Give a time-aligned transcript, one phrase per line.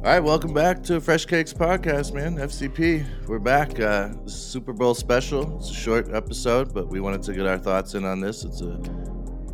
[0.00, 2.36] All right, welcome back to Fresh Cakes Podcast, man.
[2.36, 3.78] FCP, we're back.
[3.78, 5.58] Uh, Super Bowl special.
[5.58, 8.42] It's a short episode, but we wanted to get our thoughts in on this.
[8.42, 8.80] It's a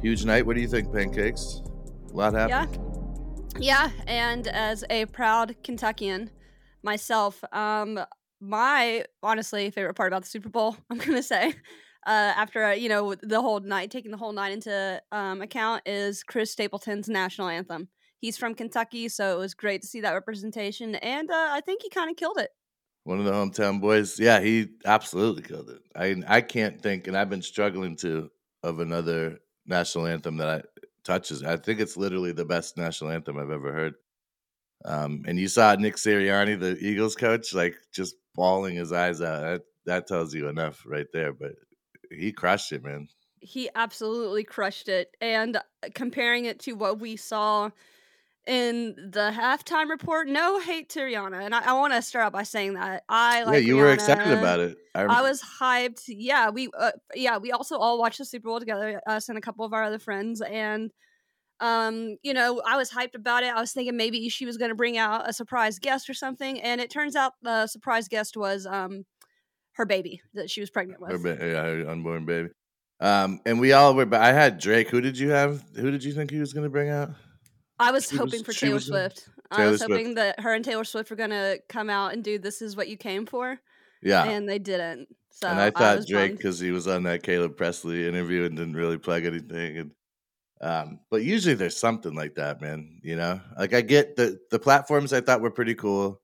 [0.01, 0.46] huge night.
[0.46, 1.62] What do you think, Pancakes?
[2.12, 2.79] A lot happened.
[3.59, 4.04] Yeah, yeah.
[4.06, 6.30] and as a proud Kentuckian
[6.85, 7.99] myself, um,
[8.41, 11.55] my honestly favorite part about the Super Bowl, I'm gonna say,
[12.07, 15.83] uh, after uh, you know the whole night, taking the whole night into um, account,
[15.87, 17.89] is Chris Stapleton's national anthem.
[18.27, 21.82] He's from Kentucky, so it was great to see that representation, and uh, I think
[21.82, 22.50] he kind of killed it.
[23.04, 24.18] One of the hometown boys.
[24.18, 25.79] Yeah, he absolutely killed it.
[25.94, 28.29] I I can't think, and I've been struggling to
[28.64, 30.62] of another national anthem that I
[31.04, 31.44] touches.
[31.44, 33.94] I think it's literally the best national anthem I've ever heard.
[34.84, 39.42] Um, and you saw Nick Sirianni, the Eagles coach, like just bawling his eyes out.
[39.42, 41.33] That, that tells you enough right there.
[41.33, 41.53] But
[42.11, 43.06] he crushed it, man.
[43.39, 45.17] He absolutely crushed it.
[45.20, 45.61] And uh,
[45.95, 47.70] comparing it to what we saw
[48.47, 51.45] in the halftime report, no hate to Rihanna.
[51.45, 53.55] And I, I want to start out by saying that I like.
[53.55, 53.81] Yeah, you Rihanna.
[53.81, 54.77] were excited about it.
[54.95, 56.05] I, I was hyped.
[56.07, 59.41] Yeah, we uh, yeah we also all watched the Super Bowl together, us and a
[59.41, 60.91] couple of our other friends, and
[61.61, 63.55] um, you know, I was hyped about it.
[63.55, 66.61] I was thinking maybe she was going to bring out a surprise guest or something,
[66.61, 69.05] and it turns out the surprise guest was um
[69.73, 71.13] her baby that she was pregnant with.
[71.13, 72.51] Her ba- yeah, her unborn baby.
[73.01, 74.07] Um, and we all were.
[74.07, 74.89] But I had Drake.
[74.89, 75.63] Who did you have?
[75.77, 77.11] Who did you think he was going to bring out?
[77.79, 79.29] I was She hoping was- for Taylor in- Swift.
[79.51, 79.93] I was Swift.
[79.93, 82.89] hoping that her and Taylor Swift were gonna come out and do "This Is What
[82.89, 83.59] You Came For,"
[84.03, 84.25] Yeah.
[84.25, 85.09] and they didn't.
[85.31, 88.57] So and I thought was Drake because he was on that Caleb Presley interview and
[88.57, 89.77] didn't really plug anything.
[89.79, 89.91] And
[90.63, 92.99] um, but usually there's something like that, man.
[93.03, 96.23] You know, like I get the the platforms I thought were pretty cool,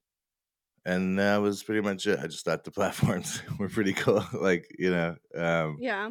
[0.87, 2.19] and that was pretty much it.
[2.19, 4.25] I just thought the platforms were pretty cool.
[4.33, 6.09] like you know, um, Yeah,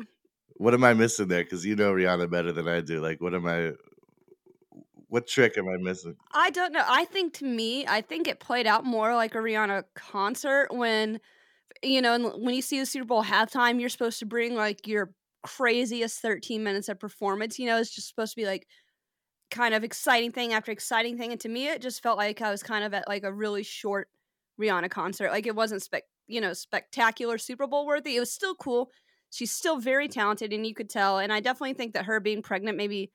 [0.53, 1.43] what am I missing there?
[1.43, 3.01] Because you know Rihanna better than I do.
[3.01, 3.73] Like, what am I?
[5.11, 6.15] What trick am I missing?
[6.33, 6.85] I don't know.
[6.87, 11.19] I think to me, I think it played out more like a Rihanna concert when,
[11.83, 14.87] you know, and when you see the Super Bowl halftime, you're supposed to bring like
[14.87, 17.59] your craziest 13 minutes of performance.
[17.59, 18.67] You know, it's just supposed to be like
[19.49, 21.33] kind of exciting thing after exciting thing.
[21.33, 23.63] And to me, it just felt like I was kind of at like a really
[23.63, 24.07] short
[24.61, 25.31] Rihanna concert.
[25.31, 28.15] Like it wasn't spec, you know, spectacular Super Bowl worthy.
[28.15, 28.91] It was still cool.
[29.29, 31.19] She's still very talented, and you could tell.
[31.19, 33.11] And I definitely think that her being pregnant maybe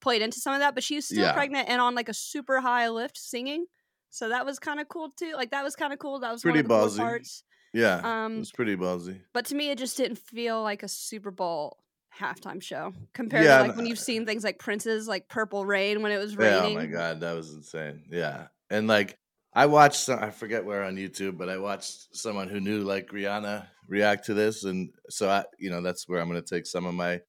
[0.00, 0.74] played into some of that.
[0.74, 1.30] But she was still Yeah.
[1.30, 3.66] pregnant and on like a super high lift singing.
[4.10, 5.34] So that was kind of cool too.
[5.34, 6.20] Like that was kind of cool.
[6.20, 6.70] That was Pretty one of the ballsy.
[6.70, 7.44] cool parts.
[7.72, 9.22] Yeah, it Um, was pretty ballsy.
[9.34, 11.84] but to me, it just didn't feel like a Super Bowl
[12.18, 16.02] halftime show compared Yeah, to like when you've seen things like Prince's like Purple Rain
[16.02, 16.66] when it was Yeah, raining.
[16.66, 18.04] oh my god, that was insane.
[18.10, 19.18] Yeah, and like
[19.52, 23.08] I watched, some, I forget where on YouTube, but I watched someone who knew like
[23.08, 26.66] Rihanna react to this, and so I, you know, that's where I'm going to take
[26.66, 27.20] some of my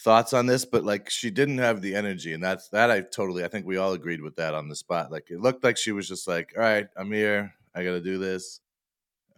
[0.00, 0.64] thoughts on this.
[0.64, 2.90] But like, she didn't have the energy, and that's that.
[2.90, 5.12] I totally, I think we all agreed with that on the spot.
[5.12, 7.54] Like, it looked like she was just like, "All right, I'm here.
[7.74, 8.60] I got to do this.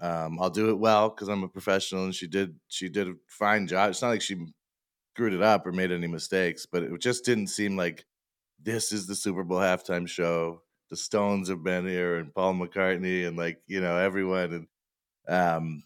[0.00, 3.14] Um, I'll do it well because I'm a professional." And she did, she did a
[3.28, 3.91] fine job.
[3.91, 4.47] It's not like she
[5.14, 8.04] screwed it up or made any mistakes, but it just didn't seem like
[8.62, 10.62] this is the Super Bowl halftime show.
[10.91, 14.66] The Stones have been here and Paul McCartney and like, you know, everyone and
[15.28, 15.84] um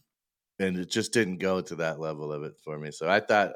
[0.58, 2.90] and it just didn't go to that level of it for me.
[2.90, 3.54] So I thought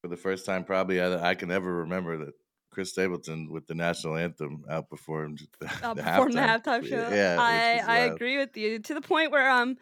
[0.00, 2.34] for the first time probably I, I can ever remember that
[2.70, 6.62] Chris Stapleton with the national anthem outperformed the, uh, the perform the halftime.
[6.82, 7.08] halftime show.
[7.10, 9.76] Yeah, I I agree with you to the point where um,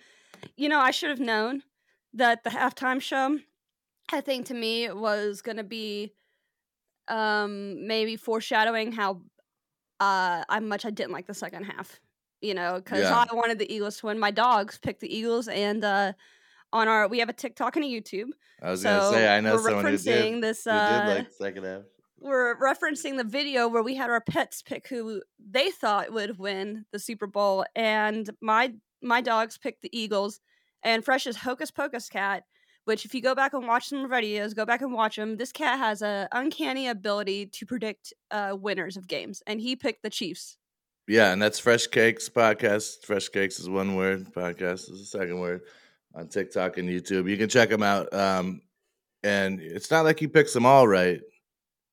[0.57, 1.63] you know, I should have known
[2.15, 3.39] that the halftime show,
[4.13, 6.13] I think to me was gonna be,
[7.09, 9.21] um, maybe foreshadowing how,
[10.01, 12.01] uh, how much I didn't like the second half.
[12.41, 13.27] You know, because Yeah.
[13.29, 14.19] I wanted the Eagles to win.
[14.19, 16.13] My dogs picked the Eagles, and uh,
[16.73, 18.29] on our we have a TikTok and a YouTube.
[18.63, 20.65] I was so gonna say I know we're someone who referencing did, this.
[20.65, 21.83] who Uh, did like second half.
[22.19, 26.85] we're referencing the video where we had our pets pick who they thought would win
[26.93, 30.41] the Super Bowl, and my my dogs picked the Eagles,
[30.83, 32.45] and Fresh's Hocus Pocus cat.
[32.85, 35.37] Which, if you go back and watch some videos, go back and watch them.
[35.37, 40.03] This cat has a uncanny ability to predict uh, winners of games, and he picked
[40.03, 40.57] the Chiefs.
[41.07, 43.05] Yeah, and that's Fresh Cakes podcast.
[43.05, 44.33] Fresh Cakes is one word.
[44.33, 45.61] Podcast is the second word
[46.15, 47.29] on TikTok and YouTube.
[47.31, 48.13] You can check him out.
[48.13, 48.63] Um,
[49.23, 51.21] and it's not like he picks them all right,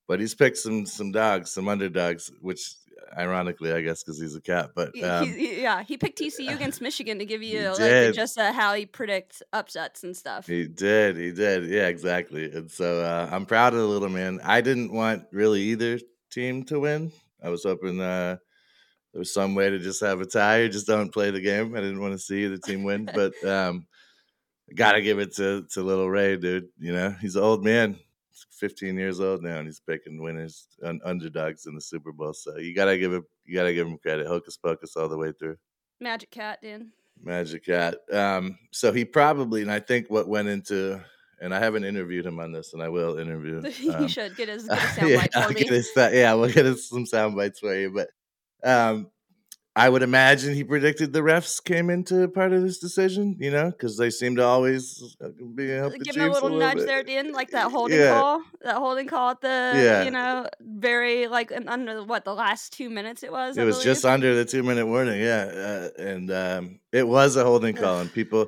[0.08, 2.76] but he's picked some some dogs, some underdogs, which
[3.18, 4.72] ironically, I guess, because he's a cat.
[4.76, 8.54] But um, he- yeah, he picked TCU against Michigan to give you like just uh,
[8.54, 10.48] how he predicts upsets and stuff.
[10.48, 11.18] He did.
[11.18, 11.66] He did.
[11.66, 12.52] Yeah, exactly.
[12.52, 14.40] And so uh, I'm proud of the little man.
[14.44, 16.00] I didn't want really either
[16.32, 17.12] team to win.
[17.44, 18.38] I was hoping uh,
[19.14, 21.76] there was some way to just have a tie or just don't play the game.
[21.76, 23.88] I didn't want to see the team win, but um,
[24.74, 26.70] got to give it to to little Ray, dude.
[26.80, 27.98] You know, he's an old man.
[28.32, 32.34] He's 15 years old now, and he's picking winners, un- underdogs in the Super Bowl.
[32.34, 34.26] So you got to give it you gotta give him credit.
[34.28, 35.58] Hocus pocus all the way through.
[36.00, 36.88] Magic Cat, dude.
[37.22, 37.98] Magic Cat.
[38.12, 41.00] Um, so he probably, and I think what went into,
[41.40, 43.62] and I haven't interviewed him on this, and I will interview.
[43.80, 45.64] you Um, should get his, get his sound yeah, for me.
[45.68, 47.92] his, yeah, we'll get us some sound bites for you.
[47.92, 48.10] But
[48.70, 49.10] um,
[49.77, 53.72] I would imagine he predicted the refs came into part of this decision, you know,
[53.72, 56.86] because they seem to always uh, be help the Give him a little nudge bit.
[56.86, 58.22] there, dude, like that holding Yeah.
[58.22, 60.04] call, that holding call at the, Yeah.
[60.04, 63.57] you know, very like under what the last two minutes it was.
[63.57, 67.36] It I was just under the two minute warning, yeah, uh, and um, it was
[67.36, 68.48] a holding call, and people,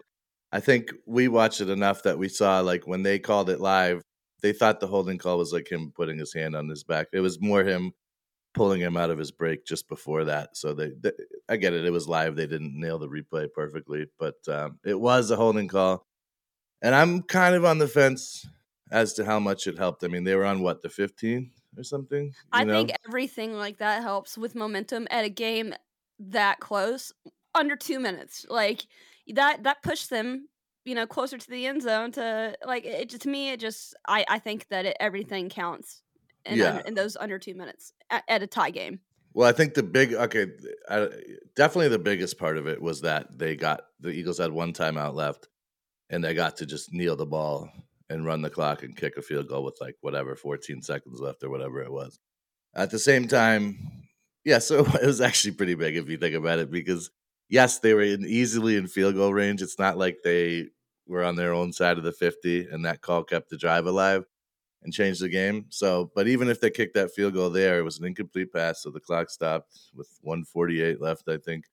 [0.53, 4.01] I think we watched it enough that we saw like when they called it live,
[4.41, 7.07] they thought the holding call was like him putting his hand on his back.
[7.12, 7.91] It was more him
[8.57, 10.57] pulling him out of his break just before that.
[10.57, 11.12] So they, they
[11.48, 12.36] I get it, it was live.
[12.36, 16.06] They didn't nail the replay perfectly, but um, it was a holding call,
[16.81, 18.45] and I'm kind of on the fence
[18.92, 20.04] as to how much it helped.
[20.04, 22.25] I mean, they were on what the 15 or something.
[22.25, 22.74] you I know?
[22.74, 25.74] think everything like that helps with momentum at a game
[26.19, 27.13] that close
[27.54, 28.45] under two minutes.
[28.50, 28.86] Like
[29.33, 30.48] that that pushed them,
[30.86, 32.12] you know, closer to the end zone.
[32.13, 36.01] To like it to me, it just I I think that it, everything counts.
[36.47, 36.81] In, Yeah.
[36.85, 38.99] in those under two minutes at, at a tie game.
[39.33, 40.47] Well, I think the big okay,
[40.89, 41.09] I,
[41.55, 45.13] definitely the biggest part of it was that they got the Eagles had one timeout
[45.13, 45.47] left,
[46.09, 47.69] and they got to just kneel the ball
[48.09, 51.44] and run the clock and kick a field goal with like whatever 14 seconds left
[51.44, 52.19] or whatever it was.
[52.73, 54.07] At the same time,
[54.44, 57.11] yeah, so it was actually pretty big if you think about it because
[57.49, 59.61] yes, they were in easily in field goal range.
[59.61, 60.67] It's not like they
[61.07, 64.23] were on their own side of the 50 and that call kept the drive alive
[64.88, 65.66] and changed the game.
[65.68, 68.81] So, but even if they kicked that field goal there, it was an incomplete pass,
[68.81, 71.66] so the clock stopped with 148 left, I think.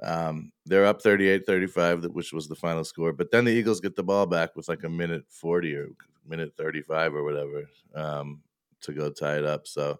[0.00, 3.12] Um, they're up 38 35, which was the final score.
[3.12, 5.88] But then the Eagles get the ball back with like a minute 40 or
[6.24, 8.42] minute 35 or whatever um,
[8.82, 9.66] to go tie it up.
[9.66, 9.98] So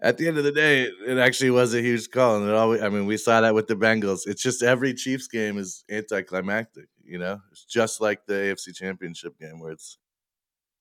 [0.00, 2.36] at the end of the day, it actually was a huge call.
[2.36, 4.26] And it always, I mean, we saw that with the Bengals.
[4.26, 7.40] It's just every Chiefs game is anticlimactic, you know?
[7.50, 9.98] It's just like the AFC Championship game where it's,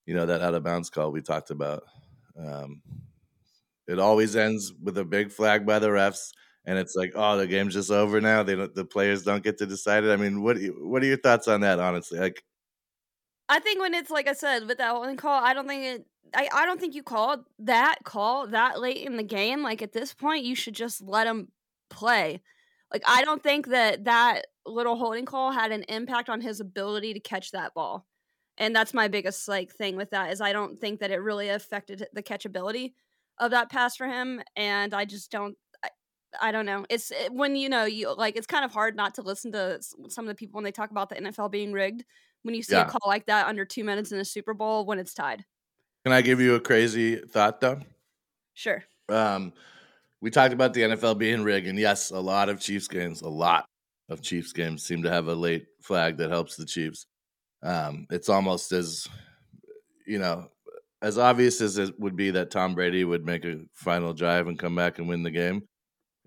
[0.06, 1.84] you know, that out of bounds call we talked about.
[2.38, 2.82] Um,
[3.88, 6.32] it always ends with a big flag by the refs,
[6.66, 8.44] and it's like, oh, the game's just over now.
[8.44, 10.12] They don't, the players don't get to decide it.
[10.12, 11.80] I mean, what what are your thoughts on that?
[11.80, 12.44] Honestly, like,
[13.48, 16.06] I think when it's like I said with that one call, I don't think it.
[16.34, 19.62] I, I don't think you called that call that late in the game.
[19.62, 21.50] Like at this point, you should just let him
[21.90, 22.42] play.
[22.92, 27.14] Like I don't think that that little holding call had an impact on his ability
[27.14, 28.06] to catch that ball,
[28.58, 31.50] and that's my biggest like thing with that is I don't think that it really
[31.50, 32.94] affected the catchability
[33.40, 35.58] of that pass for him, and I just don't.
[35.84, 35.90] I,
[36.42, 36.86] I don't know.
[36.90, 39.80] It's it, when you know you like it's kind of hard not to listen to
[40.10, 42.04] some of the people when they talk about the NFL being rigged
[42.44, 42.88] when you see Yeah.
[42.88, 45.44] a call like that under two minutes in a Super Bowl when it's tied.
[46.04, 47.80] can I give you a crazy thought though?
[48.54, 48.84] Sure.
[49.10, 49.52] Um,
[50.22, 53.30] we talked about the NFL being rigged, and yes, a lot of Chiefs games, a
[53.30, 53.66] lot
[54.10, 57.06] of Chiefs games seem to have a late flag that helps the Chiefs.
[57.64, 59.08] Um, it's almost as
[60.06, 60.48] you know,
[61.02, 64.60] as obvious as it would be that Tom Brady would make a final drive and
[64.60, 65.68] come back and win the game.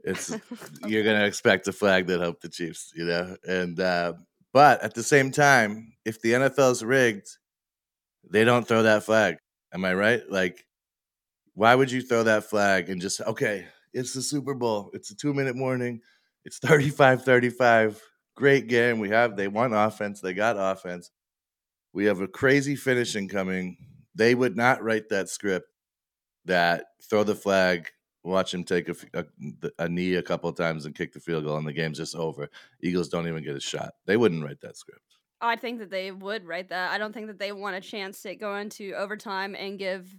[0.05, 0.35] It's
[0.87, 3.37] you're gonna expect a flag that helped the Chiefs, you know.
[3.47, 4.15] And uh,
[4.53, 7.29] but at the same time, if the NFL's rigged,
[8.31, 9.37] they don't throw that flag.
[9.73, 10.23] Am I right?
[10.31, 10.65] Like,
[11.55, 13.67] why would you throw that flag and just okay?
[13.93, 14.91] It's the Super Bowl.
[14.93, 16.01] It's a two minute warning.
[16.45, 17.99] It's 35-35.
[18.37, 19.01] Great game.
[19.01, 20.21] We have they won offense.
[20.21, 21.11] They got offense.
[21.93, 23.77] We have a crazy finishing coming.
[24.15, 25.69] They would not write that script
[26.45, 27.89] that throw the flag,
[28.25, 28.91] watch him take
[29.79, 32.49] a knee a couple times and kick the field goal, and the game's just over.
[32.83, 33.93] Eagles don't even get a shot.
[34.07, 35.03] They wouldn't write that script.
[35.41, 36.91] I think that they would write that.
[36.91, 40.17] I don't think that they want a chance to go into overtime and give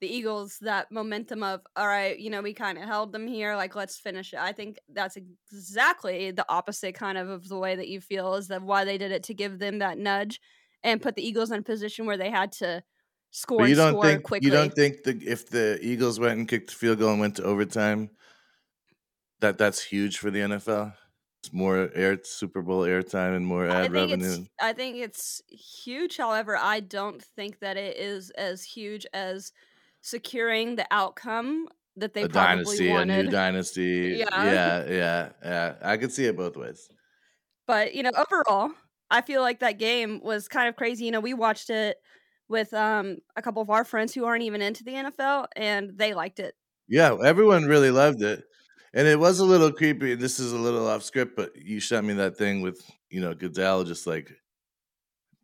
[0.00, 3.56] the Eagles that momentum of, all right, you know, we kind of held them here,
[3.56, 4.38] like let's finish it.
[4.38, 8.48] I think that's exactly the opposite kind of of the way that you feel is
[8.48, 10.40] that why they did it to give them that nudge
[10.82, 12.82] and put the Eagles in a position where they had to
[13.30, 14.46] score But you don't score think quickly.
[14.46, 17.36] you don't think the if the Eagles went and kicked the field goal and went
[17.36, 18.10] to overtime,
[19.40, 20.94] that that's huge for the NFL.
[21.42, 24.44] It's more air Super Bowl airtime and more ad think revenue.
[24.60, 26.16] I think it's huge.
[26.16, 29.52] However, I don't think that it is as huge as
[30.00, 33.18] securing the outcome that they a probably dynasty, wanted.
[33.18, 34.16] a new dynasty.
[34.18, 34.44] Yeah.
[34.44, 35.74] yeah, yeah, yeah.
[35.82, 36.88] I could see it both ways.
[37.66, 38.72] But you know, overall,
[39.10, 41.04] I feel like that game was kind of crazy.
[41.04, 41.96] You know, we watched it
[42.48, 46.14] with um a couple of our friends who aren't even into the NFL, and they
[46.14, 46.54] liked it.
[46.88, 48.44] Yeah, everyone really loved it.
[48.94, 50.12] And it was a little creepy.
[50.12, 53.20] And this is a little off script, but you sent me that thing with, you
[53.20, 54.30] know, Goodell just like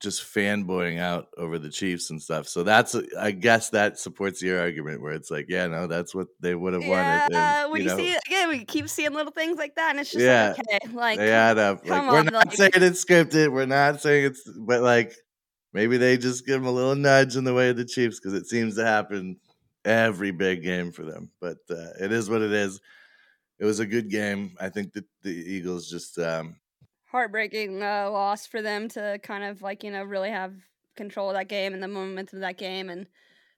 [0.01, 2.47] just fanboying out over the Chiefs and stuff.
[2.49, 6.29] So that's I guess that supports your argument where it's like, yeah, no, that's what
[6.41, 7.37] they would have Yeah, wanted.
[7.37, 10.01] And, when you, know, see it again, we keep seeing little things like that, and
[10.01, 11.79] it's just Yeah, like, okay, like they add up.
[11.87, 13.53] Like come we're not like- saying it's scripted.
[13.53, 15.15] We're not saying it's, but like
[15.73, 18.35] maybe they just give them a little nudge in the way of the Chiefs because
[18.35, 19.39] it seems to happen
[19.85, 21.31] every big game for them.
[21.41, 22.81] But uh, it is what it is.
[23.59, 24.57] It was a good game.
[24.61, 26.57] I think that the Eagles just um,
[27.15, 30.53] heartbreaking uh, loss for them to kind of like you know really have
[30.97, 33.07] control of that game and the momentum of that game and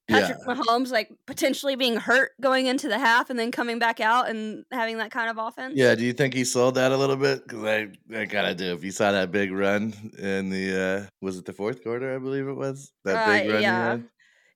[0.08, 4.28] Patrick Mahomes like potentially being hurt going into the half and then coming back out
[4.28, 5.72] and having that kind of offense.
[5.74, 7.42] Yeah, do you think he sold that a little bit?
[7.42, 8.72] Because I, I kind of do.
[8.74, 12.14] If you saw that big run in the, uh, was it the fourth quarter?
[12.14, 13.62] I believe it was that big Uh, run.
[13.62, 13.98] yeah.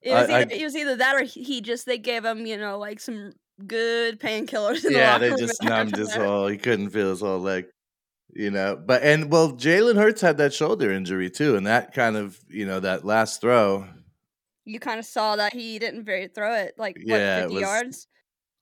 [0.02, 2.47] It was, I- I- either, it was either that or he just they gave him
[2.47, 3.33] you know like some
[3.66, 4.85] good painkillers.
[4.85, 6.47] in the Yeah, they just numbed his whole.
[6.47, 7.64] He couldn't feel his whole leg.
[8.35, 12.17] You know, but and well, Jalen Hurts had that shoulder injury too, and that kind
[12.17, 13.87] of you know that last throw.
[14.65, 17.63] You kind of saw that he didn't very throw it like what Yeah, fifty was-
[17.63, 18.07] yards.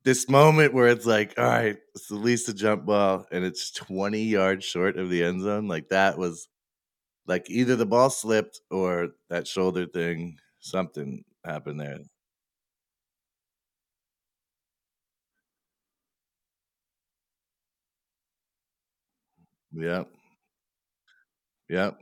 [0.05, 3.71] This moment where it's like, all right, it's at least a jump ball, and it's
[3.73, 5.67] twenty yards short of the end zone.
[5.69, 6.49] Like that was,
[7.27, 10.39] like either the ball slipped or that shoulder thing.
[10.61, 11.99] Something happened there.
[19.73, 20.09] Yep.
[21.69, 21.99] Yep.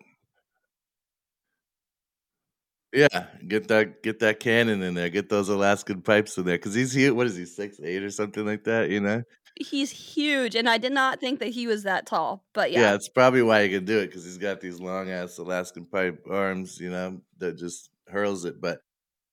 [2.92, 5.10] Yeah, get that get that cannon in there.
[5.10, 7.12] Get those Alaskan pipes in there because he's huge.
[7.12, 8.88] What is he, six eight or something like that?
[8.88, 9.22] You know?
[9.58, 12.44] He's huge, and I did not think that he was that tall.
[12.54, 15.10] But Yeah, yeah, it's probably why he can do it because he's got these long
[15.10, 16.78] ass Alaskan pipe arms.
[16.80, 18.60] You know that just hurls it.
[18.60, 18.80] But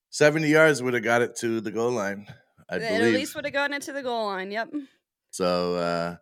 [0.10, 2.26] seventy yards would have got it to the goal line.
[2.70, 3.14] I it at believe.
[3.14, 4.52] least would have gone into the goal line.
[4.52, 4.74] Yep.
[5.32, 6.16] So uh,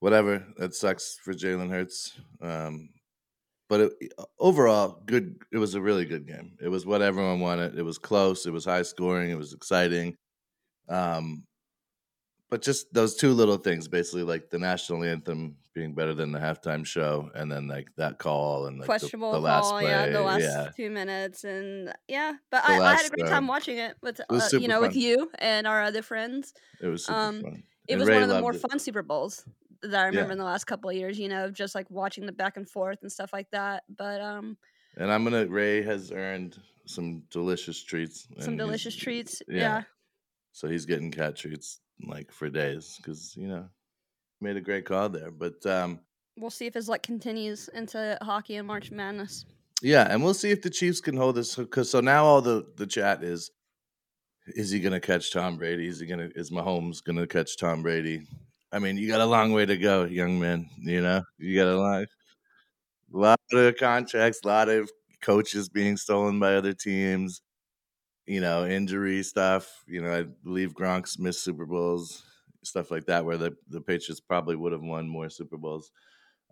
[0.00, 0.44] whatever.
[0.56, 2.18] That sucks for Jalen Hurts.
[2.40, 2.90] Um,
[3.68, 5.36] but it, overall, good.
[5.52, 6.52] It was a really good game.
[6.60, 7.78] It was what everyone wanted.
[7.78, 8.46] It was close.
[8.46, 9.30] It was high scoring.
[9.30, 10.16] It was exciting.
[10.88, 11.44] Um,
[12.50, 16.38] but just those two little things, basically, like the national anthem being better than the
[16.38, 19.90] halftime show, and then like that call and like the- Questionable the, last call, play.
[19.90, 20.70] yeah, the last yeah.
[20.74, 23.96] two minutes, and yeah, but The I, I had a great time uh, watching it
[24.02, 26.54] with was uh, you know with you and our other friends.
[26.80, 27.62] It was super um, fun.
[27.86, 28.60] It And was Ray one of the more it.
[28.60, 29.44] fun Super Bowls
[29.82, 30.32] that I remember Yeah.
[30.32, 31.18] in the last couple of years.
[31.18, 33.84] You know, just like watching the back and forth and stuff like that.
[33.88, 34.56] But um,
[34.96, 35.46] And I'm gonna.
[35.46, 38.26] Ray has earned some delicious treats.
[38.40, 39.42] some delicious treats.
[39.48, 39.56] yeah.
[39.58, 39.82] Yeah.
[40.52, 43.68] So he's getting cat treats like for days because you know
[44.40, 45.30] made a great call there.
[45.30, 46.00] But um,
[46.36, 49.44] We'll see if his luck continues into hockey and March Madness.
[49.82, 52.66] yeah, and we'll see if the Chiefs can hold this because so now all the
[52.76, 53.50] the chat is
[54.46, 55.86] is he gonna catch Tom Brady?
[55.88, 58.22] Is he gonna is Mahomes gonna catch Tom Brady?
[58.72, 60.68] I mean, you got a long way to go, young man.
[60.78, 62.06] You know, you got a long,
[63.10, 64.90] lot of contracts, a lot of
[65.22, 67.42] coaches being stolen by other teams.
[68.26, 69.84] You know, injury stuff.
[69.86, 72.24] You know, I believe Gronk's missed Super Bowls,
[72.64, 75.92] stuff like that, where the the Patriots probably would have won more Super Bowls.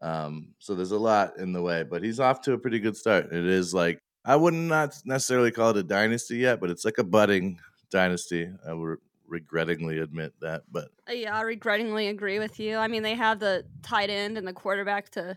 [0.03, 2.97] Um, so there's a lot in the way, but he's off to a pretty good
[2.97, 3.33] start.
[3.33, 6.99] It is like I would not necessarily call it a dynasty yet, but it's like
[6.99, 7.59] a budding
[7.91, 8.51] dynasty.
[8.69, 12.77] I would regrettingly admit that, but Uh, Yeah, I regrettingly agree with you.
[12.77, 15.37] I mean, they have the tight end and the quarterback to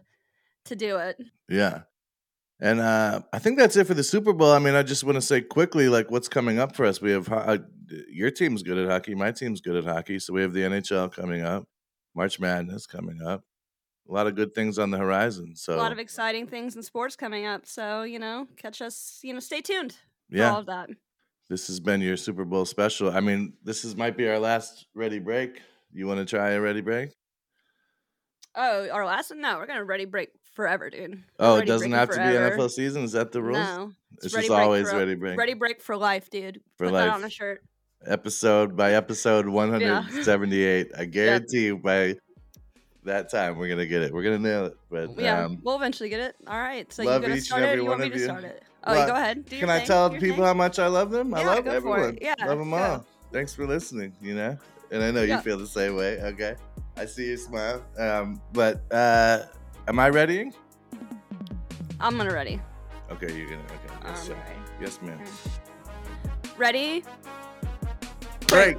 [0.65, 1.17] to do it.
[1.48, 1.81] Yeah.
[2.62, 4.51] And uh, I think that's it for the Super Bowl.
[4.51, 7.01] I mean, I just want to say quickly, like, what's coming up for us?
[7.01, 7.60] We have uh,
[8.10, 11.12] your team's good at hockey, my team's good at hockey, so we have the NHL
[11.13, 11.67] coming up,
[12.13, 13.46] March Madness coming up,
[14.10, 15.55] a lot of good things on the horizon.
[15.55, 17.65] So A lot of exciting things in sports coming up.
[17.65, 19.19] So you know, catch us.
[19.24, 19.93] You know, stay tuned
[20.29, 20.89] for yeah, all of that.
[21.50, 23.12] This has been your Super Bowl special.
[23.12, 25.62] I mean, this is might be our last ready break.
[25.91, 27.10] You want to try a ready break?
[28.56, 29.41] Oh, our last one?
[29.41, 31.24] No, we're gonna ready break forever, dude.
[31.39, 33.03] Oh, it doesn't have to be NFL season.
[33.03, 33.58] Is that the rules?
[33.60, 33.91] No,
[34.22, 35.38] it's ready just always for- ready break.
[35.38, 36.62] ready break for life, dude.
[36.77, 37.29] For Put that on life.
[37.32, 37.63] a shirt.
[38.06, 40.91] episode by episode 178.
[40.98, 42.15] I guarantee you by
[43.03, 44.13] that time we're gonna get it.
[44.13, 44.77] We're gonna nail it.
[44.89, 46.36] But Yeah, um, we'll eventually get it.
[46.48, 46.91] All right.
[46.91, 47.75] So you love gonna start it?
[47.75, 48.24] You want me to you.
[48.25, 48.63] start it?
[48.86, 49.45] Oh, Well, go ahead.
[49.45, 50.45] Do can I thing, tell your people thing.
[50.45, 51.33] how much I love them?
[51.33, 52.17] I Yeah, love for everyone.
[52.21, 53.05] Yeah, love them all.
[53.31, 54.13] Thanks for listening.
[54.21, 54.57] You know,
[54.91, 56.19] and I know you feel the same way.
[56.21, 56.55] Okay,
[56.98, 57.83] I see you smile.
[57.98, 59.43] Um, but uh,
[59.88, 60.51] am I ready?
[62.00, 62.59] I'm gonna ready.
[63.12, 63.62] Okay, you're gonna.
[63.63, 64.33] Okay, yes, sir.
[64.33, 64.59] ready.
[64.81, 65.19] yes, ma'am.
[66.57, 67.03] Ready?
[68.48, 68.77] Break.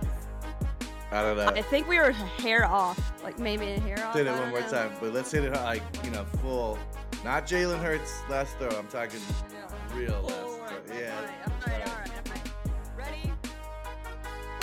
[1.13, 1.47] I don't know.
[1.47, 4.15] I think we were hair off, like maybe a hair off.
[4.15, 4.69] Hit it one more know.
[4.71, 6.79] time, but let's hit it like you know full.
[7.25, 8.69] Not Jalen Hurts last throw.
[8.71, 9.21] I'm talking.
[9.95, 10.97] Real last throw.
[10.97, 11.17] Yeah.
[11.17, 12.51] All right, all right, all right, right.
[12.97, 13.33] Ready?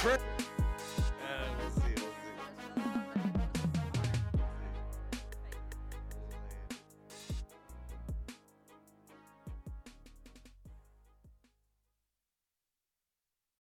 [0.04, 0.37] Break.